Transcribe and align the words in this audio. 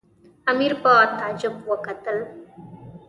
امیر 0.51 0.73
په 0.83 0.91
تعجب 1.19 1.55
وکتل. 1.71 2.17